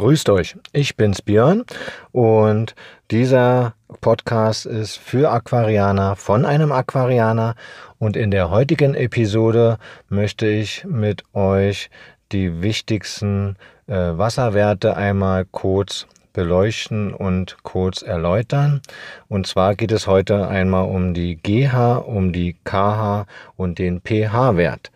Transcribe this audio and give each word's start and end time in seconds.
Grüßt 0.00 0.30
euch, 0.30 0.56
ich 0.72 0.96
bin's 0.96 1.20
Björn 1.20 1.62
und 2.10 2.74
dieser 3.10 3.74
Podcast 4.00 4.64
ist 4.64 4.96
für 4.96 5.30
Aquarianer 5.30 6.16
von 6.16 6.46
einem 6.46 6.72
Aquarianer 6.72 7.54
und 7.98 8.16
in 8.16 8.30
der 8.30 8.48
heutigen 8.48 8.94
Episode 8.94 9.76
möchte 10.08 10.46
ich 10.46 10.86
mit 10.86 11.24
euch 11.34 11.90
die 12.32 12.62
wichtigsten 12.62 13.56
äh, 13.88 13.92
Wasserwerte 13.92 14.96
einmal 14.96 15.44
kurz 15.44 16.06
beleuchten 16.32 17.12
und 17.12 17.58
kurz 17.62 18.00
erläutern. 18.00 18.80
Und 19.28 19.46
zwar 19.46 19.74
geht 19.74 19.92
es 19.92 20.06
heute 20.06 20.48
einmal 20.48 20.86
um 20.86 21.12
die 21.12 21.36
GH, 21.36 21.98
um 21.98 22.32
die 22.32 22.56
KH 22.64 23.26
und 23.58 23.78
den 23.78 24.00
pH-Wert. 24.00 24.90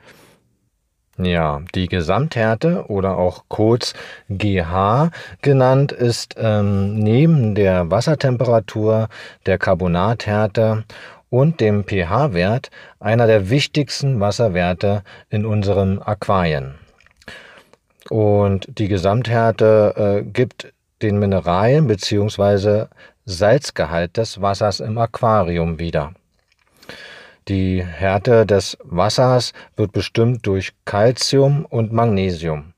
Ja, 1.16 1.60
die 1.76 1.86
Gesamthärte 1.86 2.86
oder 2.88 3.16
auch 3.16 3.44
kurz 3.48 3.94
GH 4.28 5.10
genannt 5.42 5.92
ist 5.92 6.34
ähm, 6.36 6.98
neben 6.98 7.54
der 7.54 7.88
Wassertemperatur, 7.90 9.08
der 9.46 9.58
Carbonathärte 9.58 10.84
und 11.30 11.60
dem 11.60 11.84
pH-Wert 11.84 12.70
einer 12.98 13.28
der 13.28 13.48
wichtigsten 13.48 14.18
Wasserwerte 14.18 15.04
in 15.30 15.46
unseren 15.46 16.02
Aquarien. 16.02 16.74
Und 18.10 18.66
die 18.78 18.88
Gesamthärte 18.88 19.94
äh, 19.96 20.22
gibt 20.24 20.72
den 21.00 21.18
Mineralien 21.20 21.86
bzw. 21.86 22.86
Salzgehalt 23.24 24.16
des 24.16 24.40
Wassers 24.40 24.80
im 24.80 24.98
Aquarium 24.98 25.78
wieder. 25.78 26.12
Die 27.48 27.84
Härte 27.84 28.46
des 28.46 28.78
Wassers 28.82 29.52
wird 29.76 29.92
bestimmt 29.92 30.46
durch 30.46 30.72
Calcium 30.86 31.66
und 31.66 31.92
Magnesium. 31.92 32.72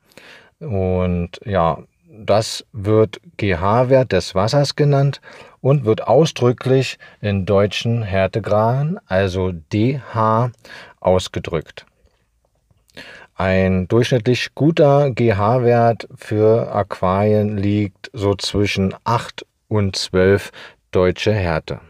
Und 0.58 1.38
ja, 1.44 1.78
das 2.08 2.64
wird 2.72 3.20
GH-Wert 3.36 4.10
des 4.10 4.34
Wassers 4.34 4.74
genannt 4.74 5.20
und 5.60 5.84
wird 5.84 6.08
ausdrücklich 6.08 6.98
in 7.20 7.46
deutschen 7.46 8.02
Härtegraden, 8.02 8.98
also 9.06 9.52
DH, 9.52 10.50
ausgedrückt. 10.98 11.86
Ein 13.36 13.86
durchschnittlich 13.86 14.54
guter 14.54 15.10
GH-Wert 15.10 16.08
für 16.16 16.74
Aquarien 16.74 17.56
liegt 17.56 18.10
so 18.12 18.34
zwischen 18.34 18.94
8 19.04 19.46
und 19.68 19.94
12 19.94 20.50
deutsche 20.90 21.32
Härte. 21.32 21.80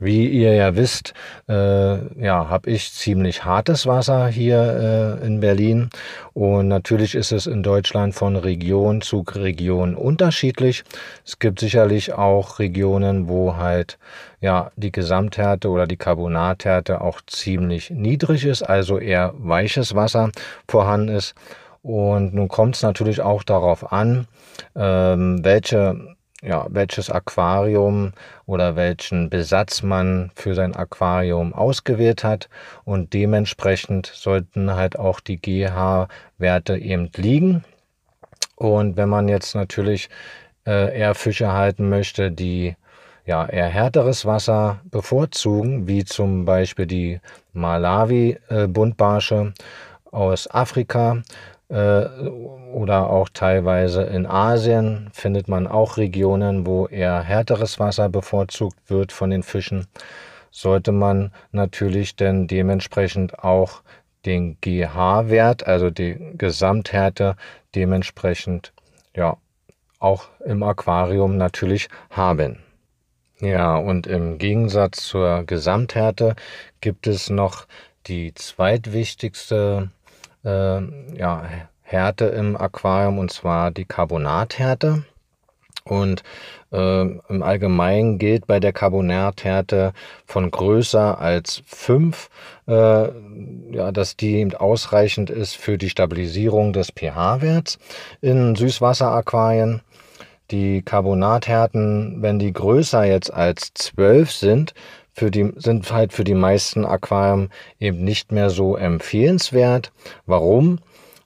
Wie 0.00 0.28
ihr 0.28 0.54
ja 0.54 0.76
wisst, 0.76 1.12
äh, 1.48 2.22
ja, 2.22 2.48
habe 2.48 2.70
ich 2.70 2.92
ziemlich 2.92 3.44
hartes 3.44 3.86
Wasser 3.86 4.28
hier 4.28 5.18
äh, 5.20 5.26
in 5.26 5.40
Berlin 5.40 5.90
und 6.34 6.68
natürlich 6.68 7.16
ist 7.16 7.32
es 7.32 7.46
in 7.48 7.64
Deutschland 7.64 8.14
von 8.14 8.36
Region 8.36 9.00
zu 9.00 9.24
Region 9.28 9.96
unterschiedlich. 9.96 10.84
Es 11.26 11.40
gibt 11.40 11.58
sicherlich 11.58 12.12
auch 12.12 12.60
Regionen, 12.60 13.28
wo 13.28 13.56
halt 13.56 13.98
ja 14.40 14.70
die 14.76 14.92
Gesamthärte 14.92 15.68
oder 15.68 15.88
die 15.88 15.96
Carbonathärte 15.96 17.00
auch 17.00 17.20
ziemlich 17.26 17.90
niedrig 17.90 18.44
ist, 18.44 18.62
also 18.62 18.98
eher 18.98 19.34
weiches 19.36 19.96
Wasser 19.96 20.30
vorhanden 20.68 21.08
ist. 21.08 21.34
Und 21.82 22.34
nun 22.34 22.48
kommt 22.48 22.76
es 22.76 22.82
natürlich 22.82 23.20
auch 23.20 23.42
darauf 23.42 23.92
an, 23.92 24.26
ähm, 24.76 25.44
welche 25.44 26.16
ja, 26.42 26.66
welches 26.70 27.10
Aquarium 27.10 28.12
oder 28.46 28.76
welchen 28.76 29.28
Besatz 29.28 29.82
man 29.82 30.30
für 30.34 30.54
sein 30.54 30.76
Aquarium 30.76 31.52
ausgewählt 31.52 32.22
hat 32.22 32.48
und 32.84 33.12
dementsprechend 33.12 34.06
sollten 34.06 34.74
halt 34.74 34.98
auch 34.98 35.20
die 35.20 35.40
GH-Werte 35.40 36.78
eben 36.78 37.10
liegen. 37.16 37.64
Und 38.54 38.96
wenn 38.96 39.08
man 39.08 39.28
jetzt 39.28 39.54
natürlich 39.54 40.08
äh, 40.66 40.96
eher 40.96 41.14
Fische 41.14 41.52
halten 41.52 41.88
möchte, 41.88 42.30
die 42.30 42.76
ja 43.24 43.46
eher 43.46 43.66
härteres 43.66 44.24
Wasser 44.24 44.80
bevorzugen, 44.84 45.86
wie 45.86 46.04
zum 46.04 46.44
Beispiel 46.44 46.86
die 46.86 47.20
Malawi-Buntbarsche 47.52 49.52
äh, 49.54 50.14
aus 50.14 50.48
Afrika, 50.50 51.22
oder 51.68 53.10
auch 53.10 53.28
teilweise 53.28 54.02
in 54.02 54.26
Asien 54.26 55.10
findet 55.12 55.48
man 55.48 55.66
auch 55.66 55.98
Regionen, 55.98 56.66
wo 56.66 56.86
eher 56.86 57.20
härteres 57.20 57.78
Wasser 57.78 58.08
bevorzugt 58.08 58.78
wird 58.88 59.12
von 59.12 59.30
den 59.30 59.42
Fischen. 59.42 59.86
Sollte 60.50 60.92
man 60.92 61.30
natürlich 61.52 62.16
denn 62.16 62.46
dementsprechend 62.46 63.38
auch 63.40 63.82
den 64.24 64.56
GH-Wert, 64.60 65.66
also 65.66 65.90
die 65.90 66.16
Gesamthärte, 66.38 67.36
dementsprechend 67.74 68.72
ja 69.14 69.36
auch 69.98 70.28
im 70.44 70.62
Aquarium 70.62 71.36
natürlich 71.36 71.88
haben. 72.10 72.60
Ja, 73.40 73.76
und 73.76 74.06
im 74.06 74.38
Gegensatz 74.38 75.02
zur 75.02 75.44
Gesamthärte 75.44 76.34
gibt 76.80 77.06
es 77.06 77.30
noch 77.30 77.66
die 78.06 78.34
zweitwichtigste 78.34 79.90
äh, 80.48 81.18
ja, 81.18 81.42
Härte 81.82 82.26
im 82.26 82.56
Aquarium 82.56 83.18
und 83.18 83.30
zwar 83.30 83.70
die 83.70 83.84
Carbonathärte. 83.84 85.04
Und 85.84 86.22
äh, 86.70 87.02
im 87.02 87.42
Allgemeinen 87.42 88.18
gilt 88.18 88.46
bei 88.46 88.60
der 88.60 88.74
Carbonathärte 88.74 89.94
von 90.26 90.50
größer 90.50 91.18
als 91.18 91.62
5, 91.64 92.28
äh, 92.66 92.72
ja, 92.72 93.90
dass 93.92 94.16
die 94.16 94.54
ausreichend 94.54 95.30
ist 95.30 95.56
für 95.56 95.78
die 95.78 95.88
Stabilisierung 95.88 96.74
des 96.74 96.88
pH-Werts 96.88 97.78
in 98.20 98.54
Süßwasseraquarien. 98.54 99.80
Die 100.50 100.82
Carbonathärten, 100.82 102.22
wenn 102.22 102.38
die 102.38 102.52
größer 102.52 103.04
jetzt 103.04 103.32
als 103.32 103.72
12 103.74 104.32
sind, 104.32 104.74
für 105.12 105.30
die, 105.30 105.52
sind 105.56 105.92
halt 105.92 106.12
für 106.12 106.24
die 106.24 106.34
meisten 106.34 106.84
Aquarien 106.84 107.50
eben 107.80 108.04
nicht 108.04 108.32
mehr 108.32 108.50
so 108.50 108.76
empfehlenswert. 108.76 109.92
Warum? 110.26 110.78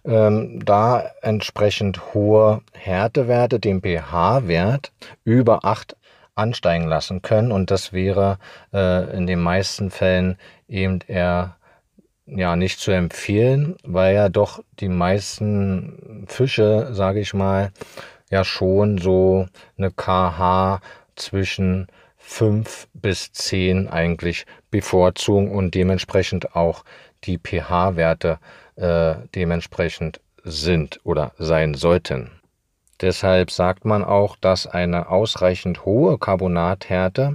Ähm, 0.05 0.65
da 0.65 1.05
entsprechend 1.21 2.15
hohe 2.15 2.62
Härtewerte 2.72 3.61
den 3.61 3.81
pH-Wert 3.81 4.93
über 5.25 5.65
8 5.65 5.97
ansteigen 6.34 6.87
lassen 6.88 7.22
können 7.22 7.53
und 7.53 7.71
das 7.71 7.93
wäre 7.93 8.38
äh, 8.72 9.16
in 9.16 9.27
den 9.27 9.41
meisten 9.41 9.91
Fällen 9.91 10.38
eben 10.66 11.00
eher 11.06 11.56
ja 12.27 12.56
nicht 12.56 12.81
zu 12.81 12.91
empfehlen, 12.93 13.77
weil 13.84 14.15
ja 14.15 14.28
doch 14.28 14.62
die 14.81 14.88
meisten 14.88 16.25
Fische, 16.27 16.88
sage 16.93 17.21
ich 17.21 17.34
mal, 17.34 17.72
ja 18.32 18.44
schon 18.44 18.98
so 18.98 19.47
eine 19.78 19.91
KH 19.93 20.81
zwischen 21.15 21.87
5 22.16 22.88
bis 22.94 23.32
10 23.32 23.88
eigentlich 23.88 24.47
bevorzugen 24.70 25.50
und 25.50 25.75
dementsprechend 25.75 26.56
auch 26.56 26.84
die 27.25 27.38
pH-Werte 27.38 28.38
äh, 28.76 29.15
dementsprechend 29.34 30.20
sind 30.44 30.98
oder 31.04 31.32
sein 31.38 31.75
sollten. 31.75 32.31
Deshalb 33.03 33.50
sagt 33.50 33.84
man 33.84 34.04
auch, 34.04 34.37
dass 34.37 34.66
eine 34.66 35.09
ausreichend 35.09 35.84
hohe 35.84 36.19
Carbonathärte 36.19 37.34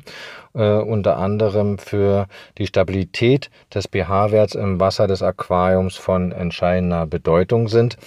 äh, 0.55 0.77
unter 0.77 1.17
anderem 1.17 1.77
für 1.77 2.27
die 2.57 2.67
Stabilität 2.67 3.51
des 3.73 3.87
pH-Werts 3.87 4.55
im 4.55 4.79
Wasser 4.79 5.07
des 5.07 5.21
Aquariums 5.21 5.95
von 5.97 6.31
entscheidender 6.31 7.05
Bedeutung 7.05 7.67
sind. 7.67 7.97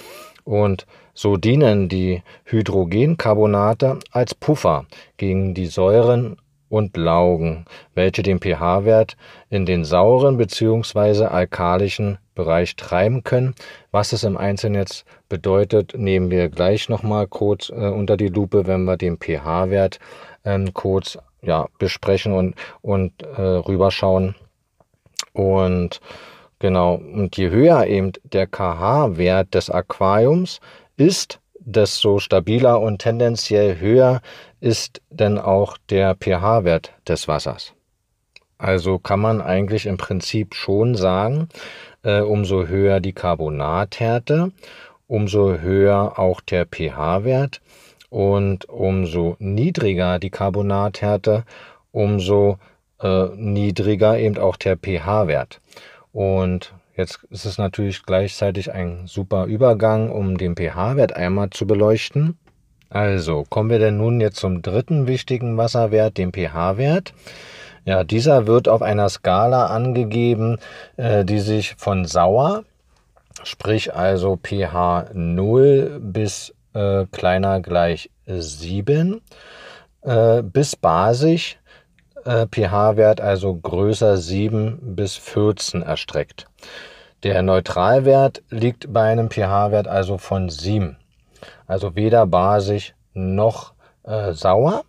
Und 0.51 0.85
so 1.15 1.37
dienen 1.37 1.89
die 1.89 2.25
Hydrogencarbonate 2.43 4.01
als 4.11 4.35
Puffer 4.35 4.85
gegen 5.17 5.55
die 5.55 5.67
Säuren 5.67 6.39
und 6.69 6.97
Laugen, 6.97 7.67
welche 7.95 8.25
den 8.25 8.41
pH-Wert 8.41 9.17
in 9.49 9.65
den 9.65 9.85
sauren 9.85 10.39
bzw. 10.39 11.27
alkalischen 11.27 12.19
Bereich 12.35 12.75
treiben 12.75 13.23
können. 13.23 13.55
Was 13.93 14.13
es 14.13 14.25
im 14.25 14.37
Einzelnen 14.37 14.81
jetzt 14.81 15.05
bedeutet, 15.29 15.95
nehmen 15.97 16.33
wir 16.33 16.49
gleich 16.49 16.89
nochmal 16.89 17.29
kurz 17.29 17.69
äh, 17.69 17.75
unter 17.75 18.17
die 18.17 18.27
Lupe, 18.27 18.67
wenn 18.67 18.83
wir 18.83 18.97
den 18.97 19.19
pH-Wert 19.19 20.01
ähm, 20.45 20.75
kurz 20.75 21.17
ja, 21.43 21.69
besprechen 21.79 22.33
und, 22.33 22.57
und 22.83 23.23
äh, 23.23 23.41
rüberschauen. 23.41 24.35
Und 25.33 26.01
genau, 26.61 26.95
und 26.95 27.37
je 27.37 27.51
höher 27.51 27.87
eben 27.87 28.13
der 28.23 28.47
KH-Wert 28.47 29.55
des 29.55 29.69
Aquariums 29.69 30.61
ist, 30.97 31.41
desto 31.59 32.19
stabiler 32.19 32.81
und 32.81 32.99
tendenziell 32.99 33.79
höher 33.79 34.21
ist 34.61 35.03
denn 35.11 35.39
auch 35.39 35.77
der 35.89 36.15
pH-Wert 36.15 36.93
des 37.09 37.27
Wassers. 37.29 37.75
Also 38.59 38.99
kann 38.99 39.21
man 39.21 39.41
eigentlich 39.41 39.87
im 39.87 39.97
Prinzip 39.97 40.55
schon 40.55 40.95
sagen, 40.95 41.49
äh, 42.03 42.21
umso 42.21 42.67
höher 42.67 43.01
die 43.01 43.15
Carbonathärte, 43.15 44.53
umso 45.07 45.59
höher 45.59 46.19
auch 46.19 46.41
der 46.41 46.67
pH-Wert 46.67 47.61
und 48.11 48.69
umso 48.69 49.37
niedriger 49.39 50.19
die 50.19 50.31
Carbonathärte, 50.31 51.45
umso 51.91 52.59
äh, 53.01 53.27
niedriger 53.35 54.19
eben 54.19 54.39
auch 54.39 54.57
der 54.57 54.77
pH-Wert. 54.77 55.61
Und 56.13 56.75
Jetzt 57.01 57.21
ist 57.31 57.47
es 57.47 57.57
natürlich 57.57 58.03
gleichzeitig 58.03 58.75
ein 58.75 59.07
super 59.07 59.47
Übergang, 59.47 60.11
um 60.11 60.37
den 60.37 60.55
pH-Wert 60.55 61.17
einmal 61.17 61.49
zu 61.49 61.67
beleuchten. 61.67 62.37
Also 62.91 63.45
kommen 63.49 63.71
wir 63.71 63.79
denn 63.79 63.97
nun 63.97 64.21
jetzt 64.21 64.37
zum 64.37 64.61
dritten 64.61 65.07
wichtigen 65.07 65.57
Wasserwert, 65.57 66.19
dem 66.19 66.31
pH-Wert. 66.31 67.15
Ja, 67.87 68.05
dieser 68.05 68.47
wird 68.47 68.69
auf 68.69 68.83
einer 68.83 69.09
Skala 69.09 69.69
angegeben, 69.69 70.59
äh, 70.99 71.25
die 71.25 71.39
sich 71.39 71.75
von 71.79 72.05
sauer, 72.05 72.65
sprich 73.45 73.95
also 73.95 74.37
pH 74.37 75.07
0 75.15 76.01
bis 76.03 76.55
äh, 76.75 77.07
kleiner 77.13 77.61
gleich 77.61 78.11
7, 78.27 79.23
äh, 80.03 80.43
bis 80.43 80.77
basisch, 80.77 81.60
pH-Wert 82.25 83.21
also 83.21 83.55
größer 83.55 84.17
7 84.17 84.95
bis 84.95 85.17
14 85.17 85.83
erstreckt. 85.83 86.47
Der 87.23 87.43
Neutralwert 87.43 88.43
liegt 88.51 88.93
bei 88.93 89.11
einem 89.11 89.31
pH-Wert 89.31 89.89
also 89.89 90.19
von 90.19 90.49
7. 90.49 90.97
Also 91.67 91.95
weder 91.95 92.27
basisch 92.27 92.95
noch 93.13 93.75
äh, 94.05 94.33
sauer. 94.33 94.85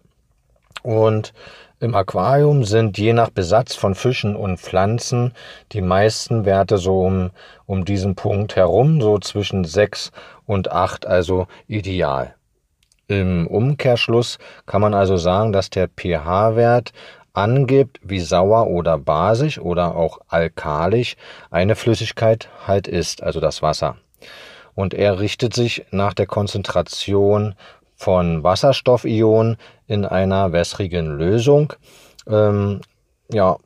Und 0.83 1.33
im 1.81 1.95
Aquarium 1.95 2.63
sind 2.63 2.98
je 2.98 3.12
nach 3.12 3.31
Besatz 3.31 3.75
von 3.75 3.95
Fischen 3.95 4.36
und 4.36 4.60
Pflanzen 4.60 5.33
die 5.72 5.81
meisten 5.81 6.45
Werte 6.45 6.78
so 6.78 7.01
um, 7.01 7.31
um 7.66 7.86
diesen 7.86 8.16
Punkt 8.16 8.56
herum, 8.56 9.01
so 9.01 9.18
zwischen 9.18 9.66
6 9.66 10.12
und 10.45 10.72
8, 10.72 11.07
also 11.07 11.48
ideal. 11.68 12.36
Im 13.07 13.48
Umkehrschluss 13.48 14.38
kann 14.68 14.81
man 14.81 14.94
also 14.94 15.18
sagen, 15.18 15.51
dass 15.51 15.69
der 15.69 15.89
pH-Wert 15.89 16.94
angibt, 17.33 18.00
wie 18.04 18.19
sauer 18.19 18.68
oder 18.68 18.98
basisch 18.98 19.60
oder 19.60 19.95
auch 19.95 20.19
alkalisch 20.28 21.16
eine 21.50 21.75
Flüssigkeit 21.75 22.50
halt 22.66 22.88
ist, 22.88 23.24
also 23.24 23.39
das 23.39 23.62
Wasser. 23.62 23.98
Und 24.75 24.94
er 24.94 25.19
richtet 25.19 25.54
sich 25.54 25.86
nach 25.92 26.13
der 26.13 26.28
Konzentration 26.28 27.56
von 27.95 28.44
Wasserstoffionen 28.44 29.57
in 29.88 30.06
einer 30.06 30.51
wässrigen 30.51 31.18
Lösung. 31.18 31.74
Ähm, 32.28 32.81
ja, 33.31 33.57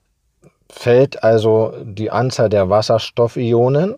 fällt 0.69 1.23
also 1.23 1.73
die 1.83 2.11
Anzahl 2.11 2.49
der 2.49 2.69
Wasserstoffionen, 2.69 3.95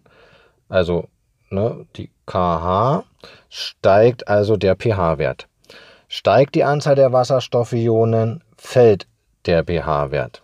also 0.69 1.08
ne, 1.50 1.86
die 1.96 2.12
KH, 2.25 3.04
steigt 3.50 4.28
also 4.28 4.58
der 4.58 4.75
pH-Wert. 4.75 5.48
Steigt 6.08 6.56
die 6.56 6.64
Anzahl 6.64 6.96
der 6.96 7.12
Wasserstoffionen, 7.12 8.44
fällt 8.58 9.08
der 9.48 9.64
pH-Wert. 9.64 10.42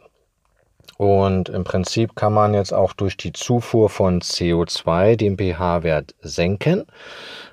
Und 0.97 1.49
im 1.49 1.63
Prinzip 1.63 2.15
kann 2.15 2.33
man 2.33 2.53
jetzt 2.53 2.73
auch 2.73 2.93
durch 2.93 3.17
die 3.17 3.33
Zufuhr 3.33 3.89
von 3.89 4.21
CO2 4.21 5.15
den 5.15 5.37
pH-Wert 5.37 6.15
senken. 6.21 6.85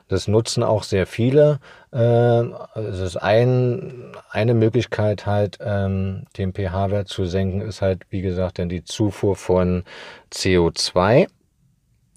Das 0.09 0.29
nutzen 0.29 0.63
auch 0.63 0.83
sehr 0.83 1.07
viele. 1.07 1.61
Ähm, 1.93 2.55
es 2.75 2.99
ist 2.99 3.17
ein, 3.17 4.13
eine 4.31 4.55
Möglichkeit 4.55 5.25
halt, 5.27 5.59
ähm, 5.61 6.25
den 6.37 6.53
pH-Wert 6.53 7.09
zu 7.09 7.25
senken, 7.25 7.61
ist 7.61 7.81
halt, 7.81 8.03
wie 8.11 8.21
gesagt, 8.21 8.59
dann 8.59 8.69
die 8.69 8.85
Zufuhr 8.85 9.37
von 9.37 9.85
CO2. 10.33 11.29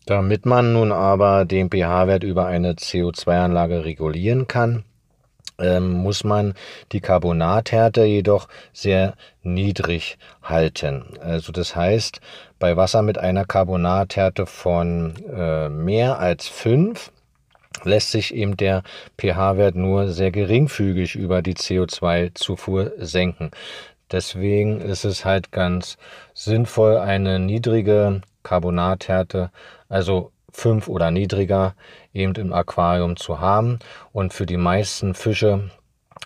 Damit 0.06 0.46
man 0.46 0.74
nun 0.74 0.92
aber 0.92 1.46
den 1.46 1.70
pH-Wert 1.70 2.24
über 2.24 2.46
eine 2.46 2.74
CO2-Anlage 2.74 3.86
regulieren 3.86 4.48
kann, 4.48 4.84
muss 5.80 6.24
man 6.24 6.54
die 6.92 7.00
Carbonathärte 7.00 8.04
jedoch 8.04 8.48
sehr 8.74 9.14
niedrig 9.44 10.18
halten. 10.42 11.06
Also 11.22 11.52
das 11.52 11.76
heißt, 11.76 12.22
bei 12.60 12.76
Wasser 12.76 13.02
mit 13.02 13.18
einer 13.18 13.46
Carbonathärte 13.46 14.46
von 14.46 15.16
äh, 15.32 15.70
mehr 15.70 16.20
als 16.20 16.48
5 16.48 17.12
lässt 17.84 18.12
sich 18.12 18.34
eben 18.34 18.58
der 18.58 18.84
pH-Wert 19.18 19.76
nur 19.76 20.10
sehr 20.10 20.32
geringfügig 20.32 21.16
über 21.16 21.42
die 21.42 21.56
CO2-Zufuhr 21.56 22.94
senken. 22.98 23.52
Deswegen 24.12 24.80
ist 24.80 25.06
es 25.06 25.26
halt 25.26 25.52
ganz 25.52 25.98
sinnvoll, 26.34 26.98
eine 26.98 27.40
niedrige 27.40 28.22
Carbonathärte, 28.44 29.52
also 29.90 30.33
5 30.54 30.88
oder 30.88 31.12
niedriger, 31.12 31.76
eben 32.14 32.34
im 32.36 32.54
Aquarium 32.54 33.18
zu 33.18 33.40
haben. 33.40 33.80
Und 34.12 34.34
für 34.34 34.46
die 34.46 34.58
meisten 34.58 35.14
Fische, 35.14 35.70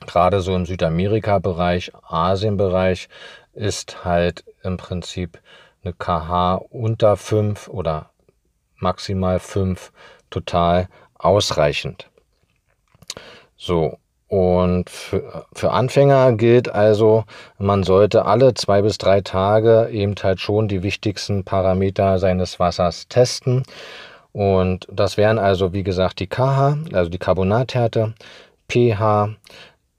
gerade 0.06 0.41
so 0.41 0.56
im 0.56 0.65
Südamerika-Bereich, 0.65 1.91
Asien-Bereich, 2.03 3.09
ist 3.53 4.06
halt 4.06 4.45
im 4.62 4.77
Prinzip 4.77 5.39
eine 5.83 5.94
KH 5.94 6.56
unter 6.69 7.18
5 7.18 7.68
oder 7.69 8.12
maximal 8.75 9.39
5 9.39 9.91
total 10.29 10.89
ausreichend. 11.18 12.09
So, 13.56 13.97
und 14.27 14.89
für, 14.89 15.45
für, 15.53 15.71
Anfänger 15.71 16.33
gilt 16.33 16.68
also, 16.68 17.24
man 17.57 17.83
sollte 17.83 18.25
alle 18.25 18.53
zwei 18.53 18.81
bis 18.81 18.97
drei 18.97 19.21
Tage 19.21 19.88
eben 19.89 20.15
halt 20.21 20.41
schon 20.41 20.68
die 20.68 20.83
wichtigsten 20.83 21.45
Parameter 21.45 22.19
seines 22.19 22.59
Wassers 22.59 23.07
testen. 23.07 23.63
Und 24.38 24.88
das 24.92 25.18
wären 25.18 25.39
also, 25.39 25.74
wie 25.74 25.81
gesagt, 25.81 26.19
die 26.19 26.28
KH, 26.28 26.78
also 26.94 27.10
die 27.10 27.18
Carbonathärte, 27.18 28.13
pH, 28.69 29.30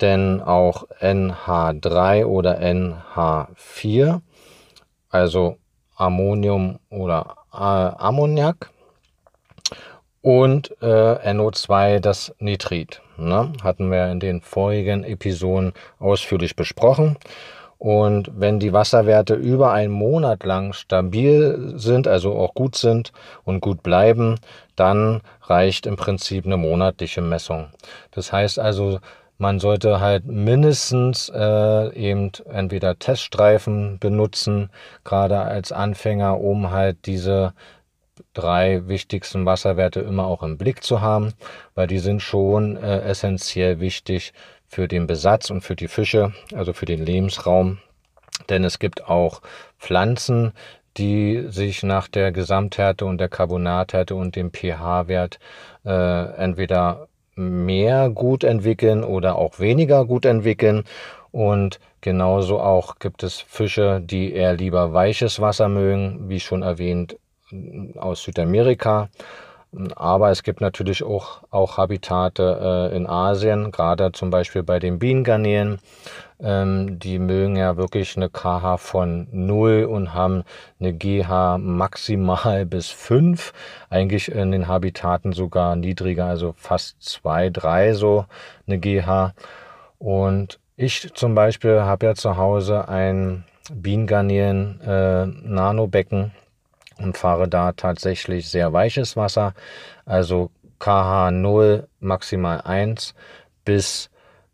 denn 0.00 0.40
auch 0.40 0.84
NH3 1.00 2.24
oder 2.24 2.60
NH4, 2.60 4.20
also 5.10 5.56
Ammonium 5.96 6.78
oder 6.88 7.34
Ammoniak 7.50 8.70
und 10.22 10.70
äh, 10.82 10.84
NO2, 11.32 11.98
das 11.98 12.32
Nitrit. 12.38 13.02
Ne? 13.16 13.52
Hatten 13.64 13.90
wir 13.90 14.06
in 14.06 14.20
den 14.20 14.40
vorigen 14.40 15.02
Episoden 15.02 15.72
ausführlich 15.98 16.54
besprochen. 16.54 17.16
Und 17.78 18.30
wenn 18.34 18.58
die 18.58 18.72
Wasserwerte 18.72 19.34
über 19.34 19.72
einen 19.72 19.92
Monat 19.92 20.44
lang 20.44 20.72
stabil 20.72 21.74
sind, 21.76 22.08
also 22.08 22.34
auch 22.34 22.54
gut 22.54 22.74
sind 22.74 23.12
und 23.44 23.60
gut 23.60 23.84
bleiben, 23.84 24.36
dann 24.74 25.20
reicht 25.42 25.86
im 25.86 25.96
Prinzip 25.96 26.44
eine 26.44 26.56
monatliche 26.56 27.22
Messung. 27.22 27.68
Das 28.10 28.32
heißt 28.32 28.58
also, 28.58 28.98
man 29.38 29.60
sollte 29.60 30.00
halt 30.00 30.26
mindestens 30.26 31.30
äh, 31.32 31.94
eben 31.94 32.32
entweder 32.50 32.98
Teststreifen 32.98 34.00
benutzen, 34.00 34.70
gerade 35.04 35.38
als 35.38 35.70
Anfänger, 35.70 36.40
um 36.40 36.72
halt 36.72 37.06
diese 37.06 37.54
drei 38.34 38.88
wichtigsten 38.88 39.46
Wasserwerte 39.46 40.00
immer 40.00 40.26
auch 40.26 40.42
im 40.42 40.58
Blick 40.58 40.82
zu 40.82 41.00
haben, 41.00 41.34
weil 41.76 41.86
die 41.86 42.00
sind 42.00 42.20
schon 42.20 42.76
äh, 42.76 43.02
essentiell 43.02 43.78
wichtig 43.78 44.32
für 44.68 44.86
den 44.86 45.06
Besatz 45.06 45.50
und 45.50 45.62
für 45.62 45.74
die 45.74 45.88
Fische, 45.88 46.32
also 46.54 46.72
für 46.72 46.86
den 46.86 47.04
Lebensraum. 47.04 47.78
Denn 48.48 48.64
es 48.64 48.78
gibt 48.78 49.08
auch 49.08 49.42
Pflanzen, 49.78 50.52
die 50.96 51.46
sich 51.48 51.82
nach 51.82 52.08
der 52.08 52.32
Gesamthärte 52.32 53.04
und 53.04 53.18
der 53.18 53.28
Carbonathärte 53.28 54.14
und 54.14 54.36
dem 54.36 54.52
pH-Wert 54.52 55.38
äh, 55.84 56.34
entweder 56.36 57.08
mehr 57.34 58.10
gut 58.10 58.44
entwickeln 58.44 59.04
oder 59.04 59.36
auch 59.36 59.60
weniger 59.60 60.04
gut 60.04 60.24
entwickeln. 60.24 60.84
Und 61.30 61.78
genauso 62.00 62.60
auch 62.60 62.98
gibt 62.98 63.22
es 63.22 63.40
Fische, 63.40 64.00
die 64.02 64.32
eher 64.32 64.54
lieber 64.54 64.92
weiches 64.92 65.40
Wasser 65.40 65.68
mögen, 65.68 66.28
wie 66.28 66.40
schon 66.40 66.62
erwähnt, 66.62 67.16
aus 67.96 68.24
Südamerika. 68.24 69.08
Aber 69.96 70.30
es 70.30 70.42
gibt 70.42 70.60
natürlich 70.62 71.02
auch, 71.02 71.42
auch 71.50 71.76
Habitate 71.76 72.90
äh, 72.90 72.96
in 72.96 73.06
Asien, 73.06 73.70
gerade 73.70 74.12
zum 74.12 74.30
Beispiel 74.30 74.62
bei 74.62 74.78
den 74.78 74.98
Bienengarnelen. 74.98 75.78
Ähm, 76.40 76.98
die 76.98 77.18
mögen 77.18 77.56
ja 77.56 77.76
wirklich 77.76 78.16
eine 78.16 78.30
KH 78.30 78.78
von 78.78 79.28
0 79.30 79.84
und 79.84 80.14
haben 80.14 80.44
eine 80.80 80.94
GH 80.94 81.58
maximal 81.58 82.64
bis 82.66 82.88
5. 82.88 83.52
Eigentlich 83.90 84.30
in 84.30 84.52
den 84.52 84.68
Habitaten 84.68 85.32
sogar 85.32 85.76
niedriger, 85.76 86.26
also 86.26 86.54
fast 86.56 87.02
2, 87.02 87.50
3 87.50 87.92
so 87.92 88.24
eine 88.66 88.78
GH. 88.78 89.34
Und 89.98 90.58
ich 90.76 91.12
zum 91.14 91.34
Beispiel 91.34 91.82
habe 91.82 92.06
ja 92.06 92.14
zu 92.14 92.36
Hause 92.36 92.88
ein 92.88 93.44
Bienengarnelen 93.70 94.80
äh, 94.80 95.26
und 96.98 97.16
fahre 97.16 97.48
da 97.48 97.72
tatsächlich 97.72 98.48
sehr 98.48 98.72
weiches 98.72 99.16
Wasser, 99.16 99.54
also 100.04 100.50
KH 100.78 101.30
0 101.30 101.88
maximal 102.00 102.60
1 102.60 103.14
bis 103.64 104.10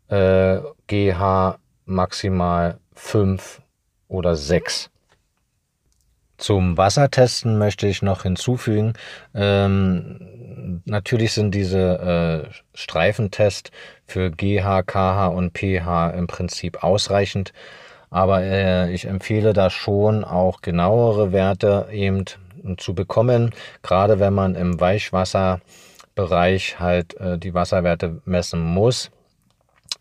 äh, 0.09 0.59
GH 0.87 1.57
maximal 1.85 2.79
5 2.93 3.61
oder 4.07 4.35
6. 4.35 4.89
Zum 6.37 6.77
Wassertesten 6.77 7.57
möchte 7.57 7.87
ich 7.87 8.01
noch 8.01 8.23
hinzufügen, 8.23 8.93
ähm, 9.33 10.81
natürlich 10.85 11.33
sind 11.33 11.51
diese 11.55 12.49
äh, 12.51 12.53
Streifentests 12.73 13.71
für 14.05 14.31
GH, 14.31 14.83
KH 14.83 15.27
und 15.27 15.57
pH 15.57 16.09
im 16.09 16.27
Prinzip 16.27 16.83
ausreichend. 16.83 17.53
Aber 18.15 18.41
äh, 18.43 18.91
ich 18.93 19.05
empfehle 19.07 19.51
da 19.51 19.69
schon 19.69 20.23
auch 20.23 20.61
genauere 20.61 21.33
Werte 21.33 21.89
eben 21.91 22.23
zu 22.77 22.95
bekommen, 22.95 23.53
gerade 23.83 24.21
wenn 24.21 24.33
man 24.33 24.55
im 24.55 24.79
Weichwasserbereich 24.79 26.79
halt 26.79 27.19
äh, 27.19 27.37
die 27.37 27.53
Wasserwerte 27.53 28.21
messen 28.23 28.61
muss. 28.61 29.11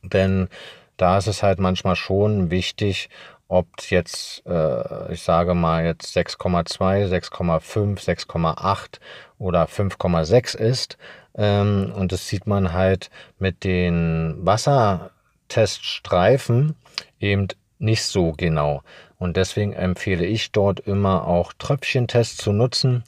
Denn 0.04 0.48
da 0.96 1.18
ist 1.18 1.26
es 1.26 1.42
halt 1.42 1.58
manchmal 1.58 1.96
schon 1.96 2.52
wichtig, 2.52 3.08
ob 3.48 3.66
jetzt, 3.88 4.46
äh, 4.46 5.12
ich 5.12 5.22
sage 5.22 5.54
mal 5.54 5.84
jetzt 5.84 6.16
6,2, 6.16 7.08
6,5, 7.08 7.98
6,8 7.98 9.00
oder 9.40 9.64
5,6 9.64 10.56
ist. 10.56 10.98
Ähm, 11.36 11.92
und 11.96 12.12
das 12.12 12.28
sieht 12.28 12.46
man 12.46 12.72
halt 12.72 13.10
mit 13.40 13.64
den 13.64 14.36
Wasserteststreifen 14.38 16.76
eben 17.18 17.48
nicht 17.84 18.02
so 18.02 18.32
genau. 18.36 18.82
Und 19.18 19.36
deswegen 19.36 19.72
empfehle 19.72 20.24
ich 20.26 20.52
dort 20.52 20.80
immer 20.80 21.26
auch 21.26 21.52
Tröpfchentests 21.52 22.36
zu 22.38 22.52
nutzen. 22.52 23.04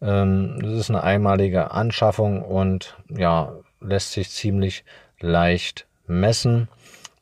Ähm, 0.00 0.58
das 0.62 0.72
ist 0.72 0.90
eine 0.90 1.02
einmalige 1.02 1.72
Anschaffung 1.72 2.42
und 2.42 2.96
ja, 3.08 3.52
lässt 3.80 4.12
sich 4.12 4.30
ziemlich 4.30 4.84
leicht 5.20 5.86
messen. 6.06 6.68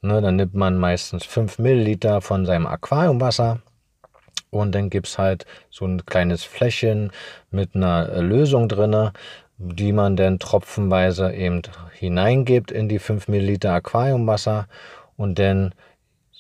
Ne, 0.03 0.21
dann 0.21 0.37
nimmt 0.37 0.55
man 0.55 0.79
meistens 0.79 1.25
5 1.25 1.59
Milliliter 1.59 2.21
von 2.21 2.45
seinem 2.45 2.67
Aquariumwasser 2.67 3.61
und 4.51 4.75
dann 4.75 4.91
gibt 4.91 5.09
es 5.09 5.19
halt 5.19 5.47
so 5.71 5.87
ein 5.87 6.05
kleines 6.07 6.45
Fläschchen 6.45 7.11
mit 7.51 7.75
einer 7.75 8.23
Lösung 8.23 8.69
drin, 8.69 9.11
die 9.59 9.93
man 9.93 10.17
dann 10.17 10.39
tropfenweise 10.39 11.33
eben 11.33 11.63
hineingibt 11.93 12.71
in 12.71 12.89
die 12.89 12.99
5 12.99 13.29
Milliliter 13.29 13.73
Aquariumwasser 13.73 14.69
und 15.17 15.39
dann 15.39 15.75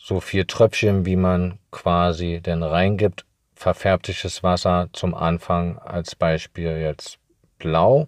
so 0.06 0.20
vier 0.20 0.46
Tröpfchen, 0.46 1.04
wie 1.04 1.16
man 1.16 1.58
quasi 1.72 2.40
denn 2.40 2.62
reingibt, 2.62 3.26
verfärbtes 3.56 4.44
Wasser 4.44 4.88
zum 4.92 5.16
Anfang 5.16 5.78
als 5.78 6.14
Beispiel 6.14 6.78
jetzt 6.78 7.18
blau 7.58 8.06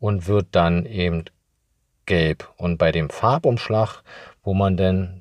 und 0.00 0.28
wird 0.28 0.46
dann 0.52 0.86
eben 0.86 1.24
gelb. 2.06 2.50
Und 2.56 2.78
bei 2.78 2.90
dem 2.90 3.10
Farbumschlag, 3.10 4.02
wo 4.44 4.54
man 4.54 4.78
denn 4.78 5.20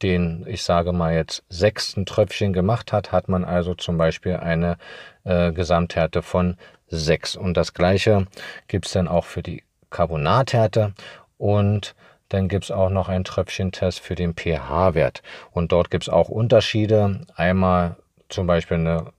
den, 0.00 0.46
ich 0.48 0.62
sage 0.62 0.92
mal 0.94 1.12
jetzt, 1.12 1.44
sechsten 1.50 2.06
Tröpfchen 2.06 2.54
gemacht 2.54 2.90
hat, 2.90 3.12
hat 3.12 3.28
man 3.28 3.44
also 3.44 3.74
zum 3.74 3.98
Beispiel 3.98 4.36
eine 4.36 4.78
äh, 5.24 5.52
Gesamthärte 5.52 6.22
von 6.22 6.56
6. 6.86 7.36
Und 7.36 7.58
das 7.58 7.74
gleiche 7.74 8.28
gibt 8.66 8.86
es 8.86 8.92
dann 8.92 9.08
auch 9.08 9.26
für 9.26 9.42
die 9.42 9.62
Carbonathärte 9.90 10.94
und 11.36 11.94
dann 12.32 12.48
gibt 12.48 12.64
es 12.64 12.70
auch 12.70 12.88
noch 12.88 13.08
einen 13.10 13.24
Tröpfchentest 13.24 14.00
für 14.00 14.14
den 14.14 14.34
pH-Wert. 14.34 15.22
Und 15.50 15.70
dort 15.70 15.90
gibt 15.90 16.04
es 16.04 16.08
auch 16.08 16.30
Unterschiede. 16.30 17.20
Einmal 17.34 17.96
zum 18.30 18.46
Beispiel 18.46 18.78
eine 18.78 19.12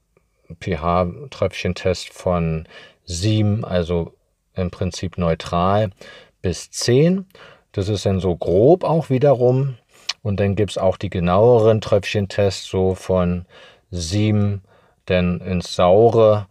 pH-Tröpfchentest 0.60 2.12
von 2.12 2.66
7, 3.04 3.64
also 3.64 4.14
im 4.54 4.72
Prinzip 4.72 5.16
neutral, 5.16 5.90
bis 6.42 6.72
10. 6.72 7.26
Das 7.70 7.88
ist 7.88 8.04
dann 8.04 8.18
so 8.18 8.34
grob 8.34 8.82
auch 8.82 9.10
wiederum. 9.10 9.76
Und 10.22 10.40
dann 10.40 10.56
gibt 10.56 10.72
es 10.72 10.78
auch 10.78 10.96
die 10.96 11.10
genaueren 11.10 11.80
Tröpfchentests, 11.80 12.66
so 12.66 12.96
von 12.96 13.46
7 13.92 14.62
dann 15.06 15.40
ins 15.40 15.76
Saure, 15.76 16.48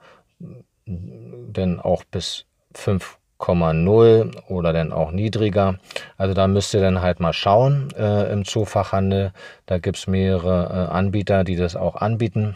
dann 0.85 1.81
auch 1.81 2.05
bis 2.05 2.45
5 2.73 3.17
0,0 3.51 4.47
oder 4.47 4.73
dann 4.73 4.91
auch 4.91 5.11
niedriger. 5.11 5.75
Also 6.17 6.33
da 6.33 6.47
müsst 6.47 6.73
ihr 6.73 6.81
dann 6.81 7.01
halt 7.01 7.19
mal 7.19 7.33
schauen 7.33 7.89
äh, 7.97 8.31
im 8.31 8.45
Zoofachhandel. 8.45 9.31
Da 9.65 9.77
gibt 9.79 9.97
es 9.97 10.07
mehrere 10.07 10.89
äh, 10.89 10.91
Anbieter, 10.93 11.43
die 11.43 11.55
das 11.55 11.75
auch 11.75 11.95
anbieten. 11.95 12.55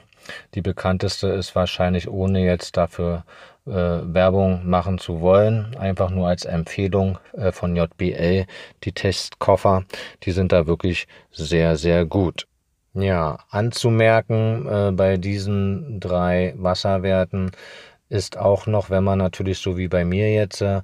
Die 0.55 0.61
bekannteste 0.61 1.27
ist 1.27 1.55
wahrscheinlich, 1.55 2.09
ohne 2.09 2.43
jetzt 2.43 2.77
dafür 2.77 3.23
äh, 3.65 3.71
Werbung 3.71 4.67
machen 4.67 4.97
zu 4.97 5.21
wollen, 5.21 5.75
einfach 5.77 6.09
nur 6.09 6.27
als 6.27 6.45
Empfehlung 6.45 7.17
äh, 7.33 7.51
von 7.51 7.75
JBL, 7.75 8.45
die 8.83 8.91
Testkoffer. 8.91 9.83
Die 10.23 10.31
sind 10.31 10.51
da 10.51 10.67
wirklich 10.67 11.07
sehr, 11.31 11.77
sehr 11.77 12.05
gut. 12.05 12.47
Ja, 12.93 13.39
anzumerken 13.51 14.67
äh, 14.67 14.91
bei 14.91 15.17
diesen 15.17 15.99
drei 15.99 16.53
Wasserwerten 16.57 17.51
ist 18.09 18.37
auch 18.37 18.67
noch, 18.67 18.89
wenn 18.89 19.03
man 19.03 19.19
natürlich 19.19 19.59
so 19.59 19.77
wie 19.77 19.87
bei 19.87 20.03
mir 20.05 20.33
jetzt 20.33 20.61
äh, 20.61 20.81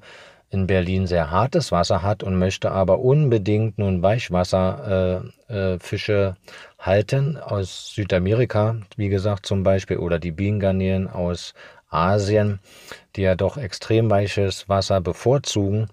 in 0.50 0.68
Berlin 0.68 1.08
sehr 1.08 1.32
hartes 1.32 1.72
Wasser 1.72 2.04
hat 2.04 2.24
und 2.24 2.38
möchte 2.38 2.72
aber 2.72 3.00
unbedingt 3.00 3.80
nun 3.80 4.04
Weichwasserfische 4.04 6.14
äh, 6.14 6.30
äh, 6.30 6.34
halten 6.80 7.38
aus 7.38 7.94
Südamerika, 7.96 8.76
wie 8.96 9.10
gesagt 9.10 9.46
zum 9.46 9.64
Beispiel, 9.64 9.98
oder 9.98 10.20
die 10.20 10.32
Bienengarnelen 10.32 11.10
aus 11.10 11.54
Asien, 11.90 12.60
die 13.16 13.22
ja 13.22 13.36
doch 13.36 13.58
extrem 13.58 14.10
weiches 14.10 14.68
Wasser 14.70 15.02
bevorzugen, 15.02 15.90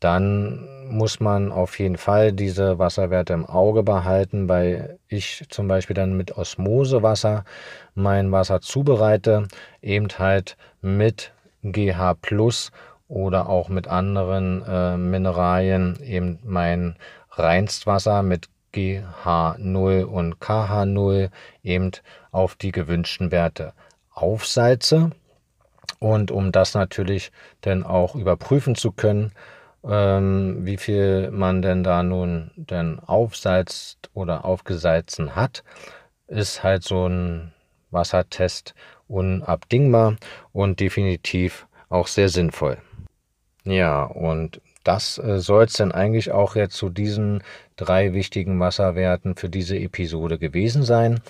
dann 0.00 0.66
muss 0.90 1.20
man 1.20 1.52
auf 1.52 1.78
jeden 1.78 1.96
Fall 1.96 2.32
diese 2.32 2.78
Wasserwerte 2.78 3.32
im 3.32 3.46
Auge 3.46 3.82
behalten, 3.82 4.48
weil 4.48 4.98
ich 5.08 5.44
zum 5.50 5.68
Beispiel 5.68 5.94
dann 5.94 6.16
mit 6.16 6.36
Osmosewasser 6.36 7.44
mein 7.94 8.32
Wasser 8.32 8.60
zubereite, 8.60 9.46
eben 9.82 10.08
halt 10.18 10.56
mit 10.80 11.32
GH 11.62 12.14
Plus 12.20 12.72
oder 13.08 13.48
auch 13.48 13.68
mit 13.68 13.88
anderen 13.88 14.64
äh, 14.66 14.96
Mineralien 14.96 15.98
eben 16.02 16.38
mein 16.42 16.96
Reinstwasser 17.32 18.22
mit 18.22 18.48
GH0 18.72 20.04
und 20.04 20.36
KH0 20.36 21.30
eben 21.62 21.90
auf 22.30 22.54
die 22.54 22.72
gewünschten 22.72 23.30
Werte 23.30 23.72
aufsalze. 24.12 25.10
Und 25.98 26.30
um 26.30 26.52
das 26.52 26.74
natürlich 26.74 27.30
dann 27.60 27.84
auch 27.84 28.14
überprüfen 28.14 28.74
zu 28.74 28.92
können, 28.92 29.32
ähm, 29.84 30.64
wie 30.64 30.76
viel 30.76 31.30
man 31.30 31.62
denn 31.62 31.82
da 31.82 32.02
nun 32.02 32.50
denn 32.56 32.98
aufsalzt 32.98 34.10
oder 34.14 34.44
aufgesalzen 34.44 35.36
hat, 35.36 35.64
ist 36.26 36.62
halt 36.62 36.84
so 36.84 37.06
ein 37.08 37.52
Wassertest 37.90 38.74
unabdingbar 39.08 40.16
und 40.52 40.80
definitiv 40.80 41.66
auch 41.88 42.06
sehr 42.06 42.28
sinnvoll. 42.28 42.78
Ja, 43.64 44.04
und 44.04 44.60
das 44.84 45.18
äh, 45.18 45.38
soll 45.38 45.64
es 45.64 45.74
denn 45.74 45.92
eigentlich 45.92 46.32
auch 46.32 46.56
jetzt 46.56 46.76
zu 46.76 46.88
diesen 46.88 47.42
drei 47.76 48.14
wichtigen 48.14 48.58
Wasserwerten 48.60 49.36
für 49.36 49.48
diese 49.48 49.78
Episode 49.78 50.38
gewesen 50.38 50.82
sein. 50.82 51.20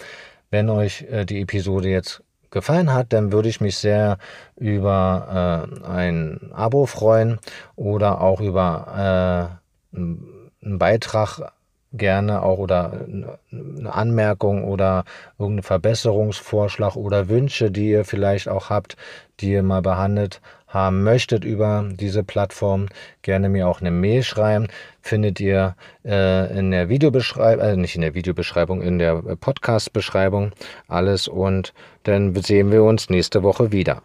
Wenn 0.51 0.69
euch 0.69 1.03
äh, 1.11 1.25
die 1.25 1.41
Episode 1.41 1.89
jetzt 1.89 2.23
gefallen 2.51 2.93
hat, 2.93 3.13
dann 3.13 3.33
würde 3.33 3.49
ich 3.49 3.61
mich 3.61 3.77
sehr 3.79 4.19
über 4.57 5.69
äh, 5.85 5.87
ein 5.87 6.51
Abo 6.53 6.87
freuen 6.87 7.39
oder 7.77 8.21
auch 8.21 8.41
über 8.41 9.59
äh, 9.95 9.97
einen 9.97 10.79
Beitrag 10.79 11.53
gerne 11.93 12.43
auch 12.43 12.59
oder 12.59 12.93
eine 13.53 13.93
Anmerkung 13.93 14.65
oder 14.65 15.05
irgendeinen 15.39 15.65
Verbesserungsvorschlag 15.65 16.95
oder 16.97 17.29
Wünsche, 17.29 17.71
die 17.71 17.91
ihr 17.91 18.05
vielleicht 18.05 18.49
auch 18.49 18.71
habt, 18.71 18.97
die 19.41 19.53
ihr 19.53 19.63
mal 19.63 19.83
behandelt 19.83 20.41
haben 20.71 21.03
möchtet 21.03 21.45
über 21.45 21.87
diese 21.93 22.25
Plattform, 22.25 22.87
gerne 23.23 23.49
mir 23.49 23.69
auch 23.69 23.81
eine 23.81 23.91
Mail 23.91 24.23
schreiben. 24.23 24.69
Findet 25.03 25.41
ihr 25.41 25.77
äh, 26.05 26.59
in 26.59 26.71
der 26.71 26.89
Videobeschreibung, 26.89 27.65
äh, 27.65 27.77
nicht 27.77 27.97
in 27.97 28.03
der 28.03 28.15
Videobeschreibung, 28.15 28.81
in 28.81 28.99
der 28.99 29.17
Podcast-Beschreibung 29.17 30.53
alles 30.89 31.29
und 31.29 31.75
dann 32.05 32.35
sehen 32.37 32.73
wir 32.73 32.85
uns 32.85 33.11
nächste 33.11 33.43
Woche 33.43 33.73
wieder. 33.73 34.03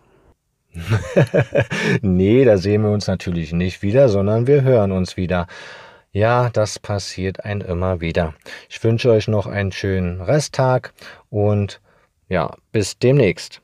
nee, 2.02 2.44
da 2.44 2.58
sehen 2.58 2.82
wir 2.82 2.92
uns 2.92 3.08
natürlich 3.08 3.54
nicht 3.54 3.82
wieder, 3.82 4.10
sondern 4.10 4.48
wir 4.48 4.64
hören 4.64 4.92
uns 4.92 5.16
wieder. 5.16 5.48
Ja, 6.12 6.50
das 6.50 6.80
passiert 6.80 7.44
ein 7.44 7.62
immer 7.62 8.02
wieder. 8.02 8.34
Ich 8.70 8.84
wünsche 8.84 9.12
euch 9.12 9.28
noch 9.28 9.48
einen 9.48 9.72
schönen 9.72 10.22
Resttag 10.22 10.94
und 11.30 11.82
ja, 12.30 12.56
bis 12.72 12.98
demnächst. 12.98 13.62